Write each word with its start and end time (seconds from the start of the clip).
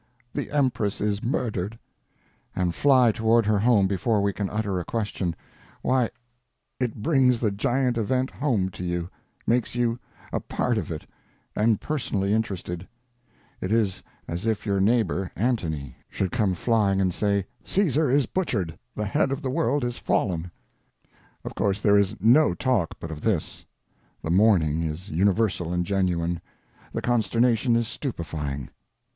the 0.33 0.49
Empress 0.49 0.99
is 0.99 1.21
murdered,' 1.23 1.77
and 2.55 2.73
fly 2.73 3.11
toward 3.11 3.45
her 3.45 3.59
home 3.59 3.85
before 3.85 4.19
we 4.19 4.33
can 4.33 4.49
utter 4.49 4.79
a 4.79 4.83
question—why, 4.83 6.09
it 6.79 7.03
brings 7.03 7.39
the 7.39 7.51
giant 7.51 7.99
event 7.99 8.31
home 8.31 8.67
to 8.69 8.83
you, 8.83 9.11
makes 9.45 9.75
you 9.75 9.99
a 10.33 10.39
part 10.39 10.79
of 10.79 10.89
it 10.89 11.05
and 11.55 11.81
personally 11.81 12.33
interested; 12.33 12.87
it 13.61 13.71
is 13.71 14.01
as 14.27 14.47
if 14.47 14.65
your 14.65 14.79
neighbor, 14.79 15.31
Antony, 15.35 15.95
should 16.09 16.31
come 16.31 16.55
flying 16.55 16.99
and 16.99 17.13
say, 17.13 17.45
'Caesar 17.63 18.09
is 18.09 18.25
butchered—the 18.25 19.05
head 19.05 19.31
of 19.31 19.43
the 19.43 19.51
world 19.51 19.83
is 19.83 19.99
fallen!' 19.99 20.49
"Of 21.45 21.53
course 21.53 21.79
there 21.79 21.95
is 21.95 22.19
no 22.19 22.55
talk 22.55 22.99
but 22.99 23.11
of 23.11 23.21
this. 23.21 23.65
The 24.23 24.31
mourning 24.31 24.81
is 24.81 25.09
universal 25.09 25.71
and 25.71 25.85
genuine, 25.85 26.41
the 26.91 27.03
consternation 27.03 27.75
is 27.75 27.87
stupefying. 27.87 28.71